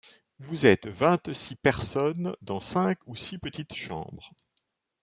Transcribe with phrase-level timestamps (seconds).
[0.39, 4.31] Vous êtes vingt-six personnes dans cinq ou six petites chambres.